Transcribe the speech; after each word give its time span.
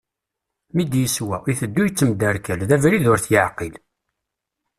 Mi 0.75 0.83
d-yeswa, 0.91 1.37
iteddu 1.51 1.83
yettemderkal, 1.85 2.61
d 2.69 2.71
abrid 2.75 3.05
ur 3.11 3.19
t-yeɛqil. 3.19 3.75